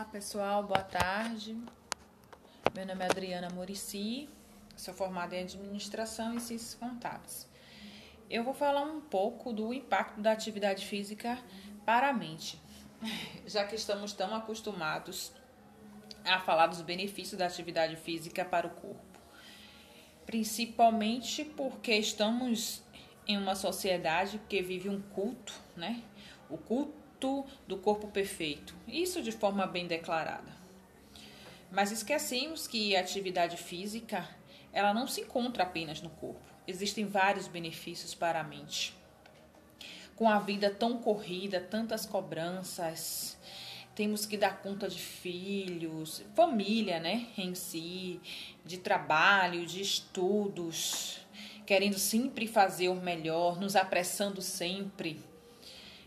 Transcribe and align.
Olá 0.00 0.08
pessoal, 0.08 0.62
boa 0.62 0.82
tarde. 0.82 1.54
Meu 2.74 2.86
nome 2.86 3.04
é 3.04 3.06
Adriana 3.06 3.50
Murici, 3.50 4.30
sou 4.74 4.94
formada 4.94 5.36
em 5.36 5.42
Administração 5.42 6.34
e 6.34 6.40
Ciências 6.40 6.74
Contábeis. 6.74 7.46
Eu 8.30 8.42
vou 8.42 8.54
falar 8.54 8.80
um 8.80 9.02
pouco 9.02 9.52
do 9.52 9.74
impacto 9.74 10.18
da 10.18 10.32
atividade 10.32 10.86
física 10.86 11.38
para 11.84 12.08
a 12.08 12.14
mente, 12.14 12.58
já 13.46 13.66
que 13.66 13.74
estamos 13.74 14.14
tão 14.14 14.34
acostumados 14.34 15.32
a 16.24 16.40
falar 16.40 16.68
dos 16.68 16.80
benefícios 16.80 17.38
da 17.38 17.44
atividade 17.44 17.94
física 17.96 18.42
para 18.42 18.68
o 18.68 18.70
corpo, 18.70 19.20
principalmente 20.24 21.44
porque 21.44 21.92
estamos 21.94 22.82
em 23.28 23.36
uma 23.36 23.54
sociedade 23.54 24.40
que 24.48 24.62
vive 24.62 24.88
um 24.88 25.02
culto, 25.02 25.52
né? 25.76 26.02
O 26.48 26.56
culto 26.56 26.99
do 27.66 27.76
corpo 27.76 28.08
perfeito, 28.08 28.74
isso 28.88 29.22
de 29.22 29.32
forma 29.32 29.66
bem 29.66 29.86
declarada. 29.86 30.50
Mas 31.70 31.92
esquecemos 31.92 32.66
que 32.66 32.96
a 32.96 33.00
atividade 33.00 33.56
física, 33.56 34.28
ela 34.72 34.92
não 34.92 35.06
se 35.06 35.20
encontra 35.20 35.62
apenas 35.62 36.02
no 36.02 36.10
corpo. 36.10 36.40
Existem 36.66 37.06
vários 37.06 37.46
benefícios 37.46 38.14
para 38.14 38.40
a 38.40 38.44
mente. 38.44 38.94
Com 40.16 40.28
a 40.28 40.38
vida 40.38 40.70
tão 40.70 40.98
corrida, 40.98 41.60
tantas 41.60 42.04
cobranças, 42.04 43.38
temos 43.94 44.26
que 44.26 44.36
dar 44.36 44.62
conta 44.62 44.88
de 44.88 44.98
filhos, 44.98 46.24
família, 46.34 46.98
né, 46.98 47.26
em 47.36 47.54
si, 47.54 48.20
de 48.64 48.78
trabalho, 48.78 49.66
de 49.66 49.80
estudos, 49.80 51.20
querendo 51.66 51.98
sempre 51.98 52.46
fazer 52.46 52.88
o 52.88 52.96
melhor, 52.96 53.60
nos 53.60 53.76
apressando 53.76 54.42
sempre 54.42 55.29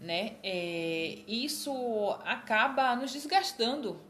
né? 0.00 0.36
É, 0.42 1.18
isso 1.26 2.16
acaba 2.24 2.94
nos 2.96 3.12
desgastando, 3.12 4.00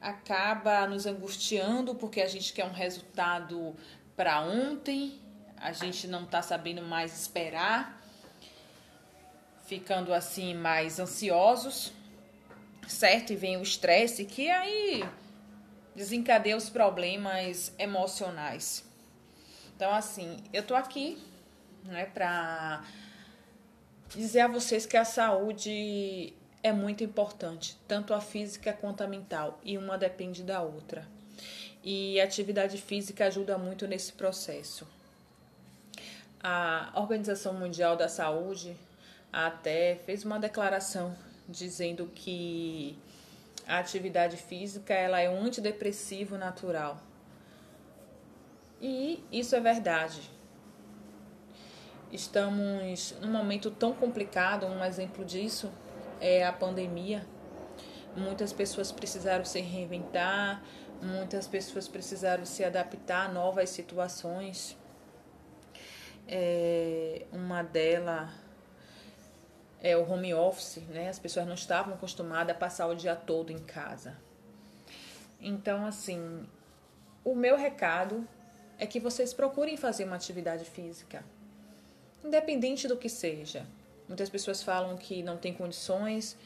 acaba 0.00 0.86
nos 0.86 1.06
angustiando 1.06 1.94
porque 1.94 2.20
a 2.20 2.26
gente 2.26 2.52
quer 2.52 2.64
um 2.64 2.72
resultado 2.72 3.74
para 4.16 4.40
ontem, 4.40 5.20
a 5.56 5.72
gente 5.72 6.06
não 6.06 6.24
está 6.24 6.42
sabendo 6.42 6.82
mais 6.82 7.18
esperar, 7.20 8.00
ficando 9.66 10.14
assim 10.14 10.54
mais 10.54 10.98
ansiosos, 10.98 11.92
certo? 12.86 13.32
E 13.32 13.36
vem 13.36 13.56
o 13.56 13.62
estresse 13.62 14.24
que 14.24 14.50
aí 14.50 15.04
desencadeia 15.94 16.56
os 16.56 16.70
problemas 16.70 17.74
emocionais. 17.78 18.84
Então, 19.74 19.92
assim, 19.92 20.38
eu 20.52 20.62
tô 20.62 20.74
aqui, 20.74 21.18
né, 21.84 22.06
para 22.06 22.82
dizer 24.16 24.40
a 24.40 24.48
vocês 24.48 24.86
que 24.86 24.96
a 24.96 25.04
saúde 25.04 26.32
é 26.62 26.72
muito 26.72 27.04
importante, 27.04 27.76
tanto 27.86 28.14
a 28.14 28.20
física 28.20 28.72
quanto 28.72 29.02
a 29.02 29.06
mental, 29.06 29.60
e 29.62 29.78
uma 29.78 29.96
depende 29.96 30.42
da 30.42 30.60
outra. 30.62 31.06
E 31.84 32.20
a 32.20 32.24
atividade 32.24 32.78
física 32.78 33.26
ajuda 33.26 33.56
muito 33.56 33.86
nesse 33.86 34.12
processo. 34.12 34.86
A 36.42 36.92
Organização 36.94 37.54
Mundial 37.54 37.96
da 37.96 38.08
Saúde 38.08 38.76
até 39.32 39.96
fez 40.06 40.24
uma 40.24 40.38
declaração 40.38 41.14
dizendo 41.48 42.10
que 42.14 42.98
a 43.66 43.78
atividade 43.78 44.36
física 44.36 44.94
ela 44.94 45.20
é 45.20 45.28
um 45.28 45.44
antidepressivo 45.44 46.36
natural. 46.36 47.00
E 48.80 49.22
isso 49.32 49.56
é 49.56 49.60
verdade. 49.60 50.37
Estamos 52.10 53.14
num 53.20 53.30
momento 53.30 53.70
tão 53.70 53.92
complicado, 53.92 54.66
um 54.66 54.82
exemplo 54.82 55.26
disso 55.26 55.70
é 56.18 56.46
a 56.46 56.52
pandemia. 56.52 57.24
Muitas 58.16 58.50
pessoas 58.50 58.90
precisaram 58.90 59.44
se 59.44 59.60
reinventar, 59.60 60.62
muitas 61.02 61.46
pessoas 61.46 61.86
precisaram 61.86 62.46
se 62.46 62.64
adaptar 62.64 63.26
a 63.26 63.32
novas 63.32 63.68
situações. 63.68 64.74
É, 66.26 67.26
uma 67.30 67.62
delas 67.62 68.30
é 69.82 69.94
o 69.94 70.10
home 70.10 70.32
office, 70.32 70.78
né? 70.88 71.10
As 71.10 71.18
pessoas 71.18 71.46
não 71.46 71.54
estavam 71.54 71.92
acostumadas 71.92 72.56
a 72.56 72.58
passar 72.58 72.86
o 72.86 72.94
dia 72.94 73.14
todo 73.14 73.52
em 73.52 73.58
casa. 73.58 74.16
Então, 75.38 75.84
assim, 75.84 76.48
o 77.22 77.34
meu 77.34 77.54
recado 77.54 78.26
é 78.78 78.86
que 78.86 78.98
vocês 78.98 79.34
procurem 79.34 79.76
fazer 79.76 80.04
uma 80.04 80.16
atividade 80.16 80.64
física 80.64 81.22
independente 82.24 82.88
do 82.88 82.96
que 82.96 83.08
seja. 83.08 83.66
Muitas 84.06 84.28
pessoas 84.28 84.62
falam 84.62 84.96
que 84.96 85.22
não 85.22 85.36
tem 85.36 85.52
condições, 85.52 86.36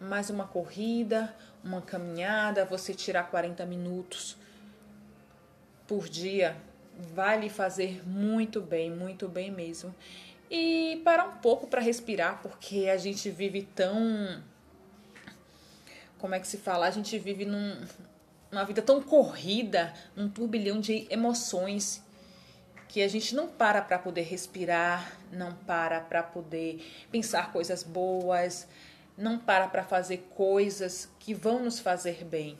mas 0.00 0.30
uma 0.30 0.46
corrida, 0.46 1.34
uma 1.62 1.80
caminhada, 1.80 2.64
você 2.64 2.92
tirar 2.92 3.30
40 3.30 3.64
minutos 3.66 4.36
por 5.86 6.08
dia 6.08 6.56
vai 7.14 7.40
lhe 7.40 7.48
fazer 7.48 8.06
muito 8.06 8.60
bem, 8.60 8.90
muito 8.90 9.28
bem 9.28 9.50
mesmo. 9.50 9.94
E 10.50 11.00
parar 11.04 11.26
um 11.26 11.36
pouco 11.38 11.66
para 11.66 11.80
respirar, 11.80 12.40
porque 12.42 12.88
a 12.88 12.96
gente 12.96 13.30
vive 13.30 13.62
tão. 13.74 14.42
Como 16.18 16.34
é 16.34 16.40
que 16.40 16.46
se 16.46 16.58
fala? 16.58 16.86
A 16.86 16.90
gente 16.90 17.18
vive 17.18 17.44
num, 17.44 17.80
uma 18.50 18.64
vida 18.64 18.82
tão 18.82 19.00
corrida, 19.00 19.94
num 20.14 20.28
turbilhão 20.28 20.78
de 20.78 21.06
emoções 21.08 22.04
que 22.92 23.02
a 23.02 23.08
gente 23.08 23.34
não 23.34 23.48
para 23.48 23.80
para 23.80 23.98
poder 23.98 24.20
respirar, 24.20 25.16
não 25.32 25.54
para 25.54 25.98
para 25.98 26.22
poder 26.22 26.86
pensar 27.10 27.50
coisas 27.50 27.82
boas, 27.82 28.68
não 29.16 29.38
para 29.38 29.66
para 29.66 29.82
fazer 29.82 30.28
coisas 30.34 31.08
que 31.18 31.32
vão 31.32 31.64
nos 31.64 31.78
fazer 31.78 32.22
bem, 32.22 32.58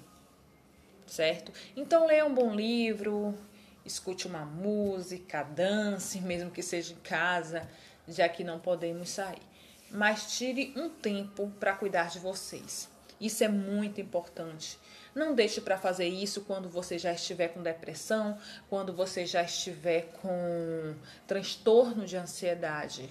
certo? 1.07 1.53
Então 1.77 2.07
leia 2.07 2.25
um 2.25 2.33
bom 2.33 2.55
livro, 2.55 3.37
escute 3.85 4.27
uma 4.27 4.43
música, 4.43 5.43
dance, 5.43 6.19
mesmo 6.25 6.51
que 6.51 6.63
seja 6.63 6.95
em 6.95 7.01
casa, 7.01 7.69
já 8.09 8.27
que 8.27 8.43
não 8.43 8.59
podemos 8.59 9.11
sair. 9.11 9.43
Mas 9.91 10.39
tire 10.39 10.73
um 10.75 10.89
tempo 10.89 11.53
para 11.61 11.75
cuidar 11.75 12.09
de 12.09 12.19
vocês. 12.19 12.89
Isso 13.23 13.45
é 13.45 13.49
muito 13.49 14.01
importante. 14.01 14.81
Não 15.15 15.33
deixe 15.33 15.61
para 15.61 15.79
fazer 15.79 16.09
isso 16.09 16.41
quando 16.41 16.69
você 16.69 16.99
já 16.99 17.13
estiver 17.13 17.49
com 17.49 17.63
depressão, 17.63 18.37
quando 18.69 18.93
você 18.93 19.25
já 19.25 19.45
estiver 19.45 20.09
com 20.21 20.93
transtorno 21.25 22.05
de 22.05 22.17
ansiedade 22.17 23.09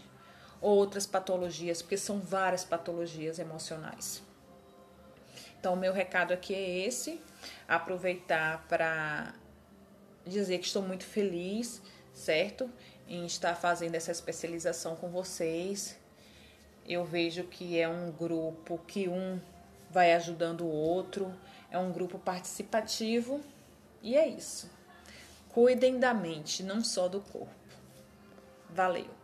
ou 0.59 0.77
outras 0.77 1.05
patologias, 1.05 1.81
porque 1.81 1.95
são 1.95 2.19
várias 2.19 2.66
patologias 2.66 3.39
emocionais. 3.39 4.22
Então, 5.57 5.77
meu 5.77 5.94
recado 5.94 6.33
aqui 6.33 6.53
é 6.53 6.85
esse: 6.85 7.22
aproveitar 7.66 8.66
para 8.67 9.33
dizer 10.25 10.57
que 10.57 10.66
estou 10.66 10.81
muito 10.81 11.05
feliz, 11.05 11.81
certo? 12.13 12.69
Em 13.07 13.25
estar 13.25 13.55
fazendo 13.55 13.95
essa 13.95 14.11
especialização 14.11 14.93
com 14.97 15.07
vocês. 15.07 15.97
Eu 16.85 17.05
vejo 17.05 17.45
que 17.45 17.79
é 17.79 17.88
um 17.88 18.11
grupo 18.11 18.78
que 18.85 19.07
um 19.07 19.39
vai 19.91 20.13
ajudando 20.13 20.62
o 20.62 20.72
outro, 20.72 21.34
é 21.69 21.78
um 21.78 21.91
grupo 21.91 22.18
participativo 22.18 23.41
e 24.02 24.16
é 24.16 24.28
isso. 24.28 24.69
Cuidem 25.50 26.00
da 26.00 26.13
mente, 26.13 26.63
não 26.63 26.84
só 26.84 27.07
do 27.07 27.19
corpo. 27.19 27.53
Valeu! 28.69 29.20